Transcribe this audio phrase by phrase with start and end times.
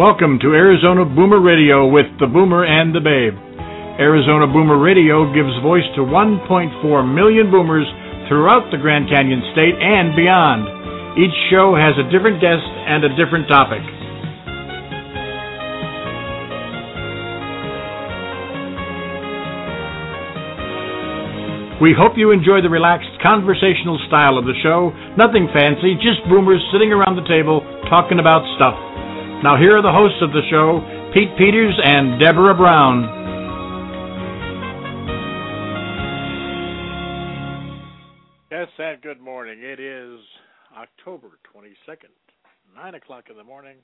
[0.00, 3.36] Welcome to Arizona Boomer Radio with the Boomer and the Babe.
[4.00, 6.48] Arizona Boomer Radio gives voice to 1.4
[7.04, 7.84] million boomers
[8.24, 10.64] throughout the Grand Canyon State and beyond.
[11.20, 13.84] Each show has a different guest and a different topic.
[21.84, 24.96] We hope you enjoy the relaxed conversational style of the show.
[25.20, 27.60] Nothing fancy, just boomers sitting around the table
[27.92, 28.89] talking about stuff.
[29.42, 30.84] Now, here are the hosts of the show,
[31.16, 33.08] Pete Peters and Deborah Brown.
[38.52, 39.60] Yes, and good morning.
[39.62, 40.20] It is
[40.76, 42.12] October 22nd,
[42.76, 43.78] 9 o'clock in the morning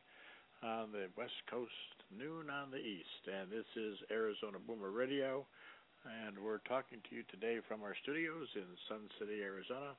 [0.63, 1.73] on the West Coast,
[2.13, 3.25] noon on the East.
[3.25, 5.47] And this is Arizona Boomer Radio.
[6.05, 9.97] And we're talking to you today from our studios in Sun City, Arizona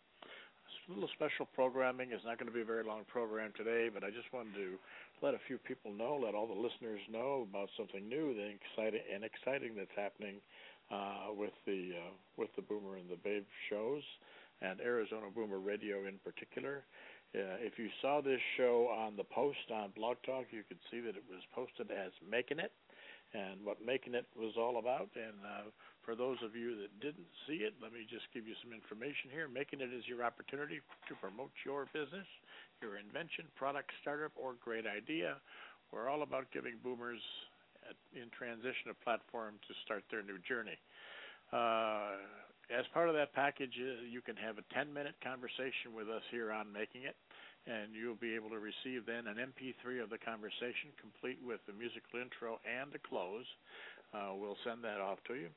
[0.87, 2.11] a little special programming.
[2.11, 4.79] It's not going to be a very long program today, but I just wanted to
[5.21, 9.03] let a few people know, let all the listeners know about something new and exciting
[9.13, 10.39] and exciting that's happening
[10.91, 14.03] uh, with the uh, with the Boomer and the Babe shows
[14.61, 16.83] and Arizona Boomer Radio in particular.
[17.35, 21.01] Uh, if you saw this show on the post on Blog Talk, you could see
[21.01, 22.71] that it was posted as Making It
[23.33, 25.09] and what Making It was all about.
[25.15, 25.67] And uh,
[26.03, 29.31] for those of you that didn't see it, let me just give you some information
[29.31, 29.47] here.
[29.47, 32.27] Making It is your opportunity to promote your business,
[32.81, 35.37] your invention, product, startup, or great idea.
[35.91, 37.21] We're all about giving boomers
[38.15, 40.75] in transition a platform to start their new journey.
[41.51, 42.19] Uh,
[42.71, 46.23] as part of that package, uh, you can have a 10 minute conversation with us
[46.31, 47.15] here on Making It
[47.67, 51.75] and you'll be able to receive then an MP3 of the conversation complete with the
[51.75, 53.45] musical intro and the close.
[54.15, 55.51] Uh, we'll send that off to you.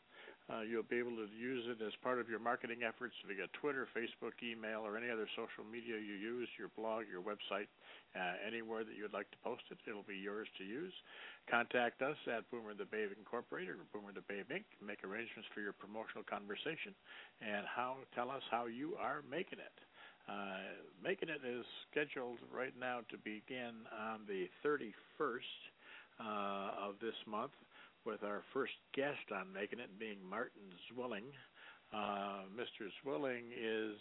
[0.49, 3.87] Uh, you'll be able to use it as part of your marketing efforts via Twitter,
[3.95, 7.71] Facebook, email, or any other social media you use, your blog, your website,
[8.19, 9.79] uh, anywhere that you'd like to post it.
[9.87, 10.93] It'll be yours to use.
[11.47, 14.67] Contact us at Boomer the Babe Incorporated or Boomer the Babe Inc.
[14.83, 16.99] Make arrangements for your promotional conversation
[17.39, 19.77] and how tell us how you are making it.
[20.31, 25.59] Uh, making it is scheduled right now to begin on the 31st
[26.21, 27.51] uh, of this month,
[28.05, 31.29] with our first guest on Making It being Martin Zwilling.
[31.93, 32.89] Uh, Mr.
[33.03, 33.97] Zwilling is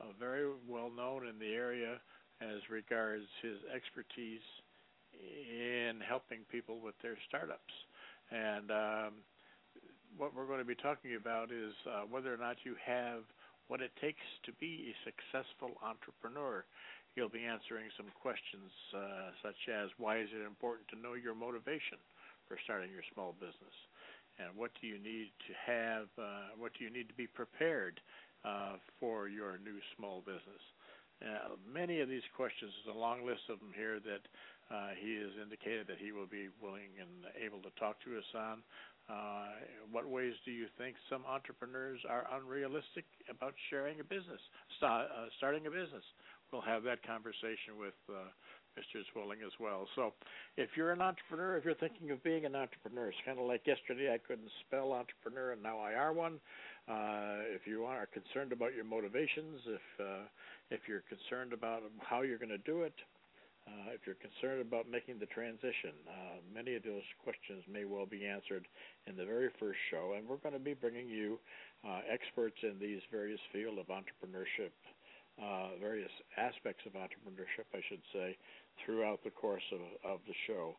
[0.00, 2.00] uh, very well known in the area
[2.40, 4.44] as regards his expertise
[5.12, 7.72] in helping people with their startups.
[8.30, 9.12] And um,
[10.16, 13.20] what we're going to be talking about is uh, whether or not you have
[13.68, 16.64] what it takes to be a successful entrepreneur.
[17.14, 21.34] He'll be answering some questions uh, such as why is it important to know your
[21.34, 22.00] motivation
[22.64, 23.76] starting your small business,
[24.38, 28.00] and what do you need to have, uh, what do you need to be prepared
[28.44, 30.62] uh, for your new small business.
[31.62, 34.22] Many of these questions, there's a long list of them here that
[34.66, 38.26] uh, he has indicated that he will be willing and able to talk to us
[38.34, 38.62] on.
[39.06, 44.42] Uh, what ways do you think some entrepreneurs are unrealistic about sharing a business,
[44.78, 46.04] start, uh, starting a business?
[46.50, 48.30] We'll have that conversation with uh,
[48.78, 49.02] Mr.
[49.12, 49.86] Zwilling as well.
[49.94, 50.12] So,
[50.56, 53.66] if you're an entrepreneur, if you're thinking of being an entrepreneur, it's kind of like
[53.66, 56.40] yesterday I couldn't spell entrepreneur and now I are one.
[56.88, 60.24] Uh, if you are concerned about your motivations, if uh,
[60.70, 62.94] if you're concerned about how you're going to do it,
[63.68, 68.06] uh, if you're concerned about making the transition, uh, many of those questions may well
[68.06, 68.66] be answered
[69.06, 71.38] in the very first show, and we're going to be bringing you
[71.86, 74.74] uh, experts in these various fields of entrepreneurship,
[75.40, 78.36] uh, various aspects of entrepreneurship, I should say,
[78.84, 80.76] throughout the course of, of the show.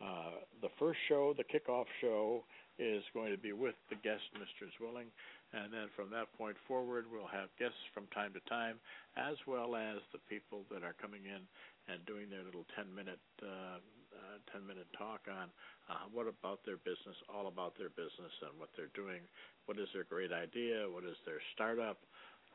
[0.00, 2.44] Uh, the first show, the kickoff show,
[2.78, 4.68] is going to be with the guest, Mr.
[4.76, 5.08] Zwilling,
[5.56, 8.76] and then from that point forward, we'll have guests from time to time,
[9.16, 11.40] as well as the people that are coming in
[11.88, 13.80] and doing their little 10 minute uh,
[14.16, 15.48] uh, 10 minute talk on
[15.88, 19.20] uh, what about their business, all about their business and what they're doing.
[19.66, 20.88] What is their great idea?
[20.88, 21.98] What is their startup?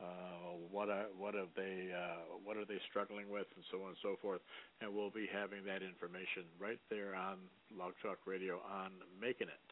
[0.00, 3.94] Uh, what are what have they uh, what are they struggling with, and so on
[3.94, 4.40] and so forth.
[4.80, 7.38] And we'll be having that information right there on
[7.70, 8.90] Blog Talk Radio on
[9.20, 9.68] Making It.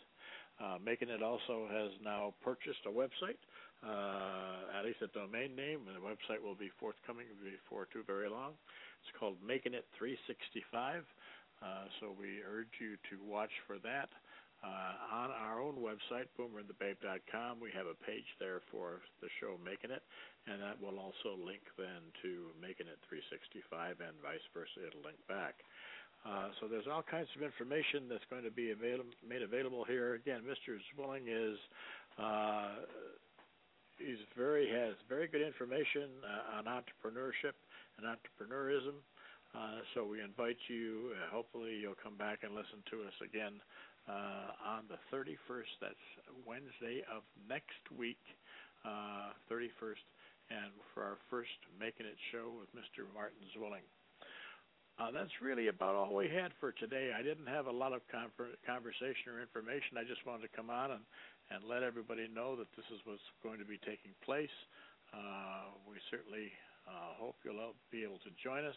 [0.60, 3.40] Uh, Making It also has now purchased a website,
[3.80, 8.28] uh, at least a domain name, and the website will be forthcoming before too very
[8.28, 8.52] long.
[9.00, 11.02] It's called Making It 365.
[11.60, 14.08] Uh, so we urge you to watch for that.
[14.60, 19.88] Uh, on our own website, boomerandthebabe.com, we have a page there for the show Making
[19.90, 20.04] It,
[20.44, 24.84] and that will also link then to Making It 365 and vice versa.
[24.84, 25.64] It'll link back.
[26.28, 30.20] Uh, so there's all kinds of information that's going to be avail- made available here.
[30.20, 30.76] Again, Mr.
[30.92, 31.56] Zwilling is
[32.20, 32.84] uh,
[33.96, 37.56] he's very has very good information uh, on entrepreneurship
[37.96, 39.00] and entrepreneurism.
[39.50, 41.10] Uh, so we invite you.
[41.16, 43.56] Uh, hopefully, you'll come back and listen to us again
[44.08, 45.72] uh, on the 31st.
[45.80, 46.06] That's
[46.46, 48.20] Wednesday of next week,
[49.50, 50.04] 31st,
[50.50, 53.04] and for our first Making It show with Mr.
[53.12, 53.84] Martin Zwilling.
[55.00, 57.08] Uh, that's really about all we had for today.
[57.16, 59.96] I didn't have a lot of conversation or information.
[59.96, 61.04] I just wanted to come on and,
[61.48, 64.52] and let everybody know that this is what's going to be taking place.
[65.08, 66.52] Uh, we certainly
[66.84, 68.76] uh, hope you'll be able to join us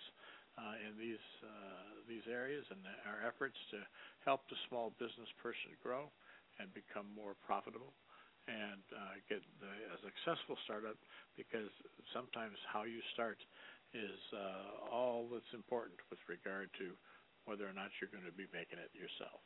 [0.57, 3.79] uh, in these uh, these areas and our efforts to
[4.27, 6.11] help the small business person grow
[6.59, 7.95] and become more profitable
[8.45, 10.99] and uh, get the, a successful startup.
[11.39, 11.71] Because
[12.11, 13.39] sometimes how you start
[13.93, 16.93] is uh, all that's important with regard to
[17.45, 19.41] whether or not you're going to be making it yourself.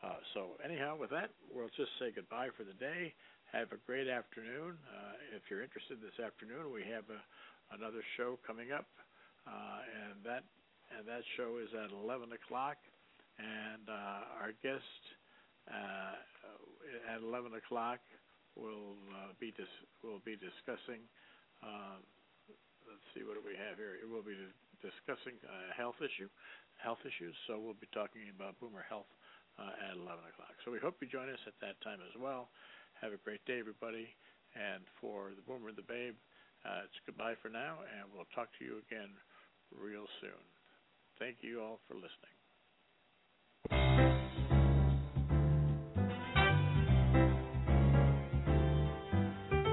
[0.00, 3.12] Uh, so anyhow, with that, we'll just say goodbye for the day.
[3.52, 4.78] Have a great afternoon.
[4.88, 7.20] Uh, if you're interested this afternoon, we have a,
[7.76, 8.88] another show coming up,
[9.46, 10.44] uh, and that
[10.96, 12.76] and that show is at 11 o'clock.
[13.38, 15.02] And uh, our guest
[15.70, 18.00] uh, at 11 o'clock
[18.56, 21.00] will uh, be dis- will be discussing
[22.90, 24.02] let's see, what do we have here?
[24.06, 24.36] We'll be
[24.82, 26.26] discussing uh, health issue,
[26.82, 27.34] health issues.
[27.46, 29.10] So we'll be talking about Boomer Health
[29.58, 30.54] uh, at 11 o'clock.
[30.66, 32.50] So we hope you join us at that time as well.
[32.98, 34.10] Have a great day, everybody.
[34.58, 36.18] And for the Boomer and the Babe,
[36.66, 39.14] uh, it's goodbye for now, and we'll talk to you again
[39.78, 40.30] real soon.
[41.18, 42.34] Thank you all for listening.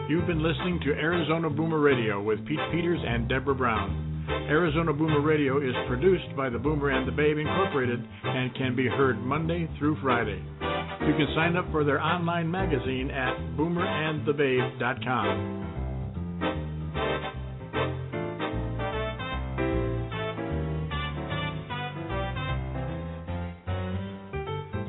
[0.09, 4.25] You've been listening to Arizona Boomer Radio with Pete Peters and Deborah Brown.
[4.49, 8.87] Arizona Boomer Radio is produced by the Boomer and the Babe Incorporated and can be
[8.87, 10.41] heard Monday through Friday.
[10.61, 15.76] You can sign up for their online magazine at boomerandthebabe.com.